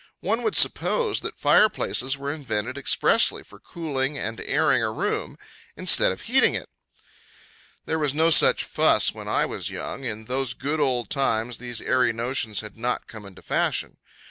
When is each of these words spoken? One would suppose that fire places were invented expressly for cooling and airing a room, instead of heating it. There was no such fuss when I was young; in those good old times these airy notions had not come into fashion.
One 0.21 0.41
would 0.41 0.57
suppose 0.57 1.19
that 1.19 1.37
fire 1.37 1.69
places 1.69 2.17
were 2.17 2.33
invented 2.33 2.75
expressly 2.75 3.43
for 3.43 3.59
cooling 3.59 4.17
and 4.17 4.41
airing 4.41 4.81
a 4.81 4.89
room, 4.91 5.37
instead 5.77 6.11
of 6.11 6.21
heating 6.21 6.55
it. 6.55 6.69
There 7.85 7.99
was 7.99 8.11
no 8.15 8.31
such 8.31 8.63
fuss 8.63 9.13
when 9.13 9.27
I 9.27 9.45
was 9.45 9.69
young; 9.69 10.03
in 10.03 10.25
those 10.25 10.55
good 10.55 10.79
old 10.79 11.11
times 11.11 11.59
these 11.59 11.81
airy 11.81 12.13
notions 12.13 12.61
had 12.61 12.77
not 12.79 13.05
come 13.05 13.27
into 13.27 13.43
fashion. 13.43 13.97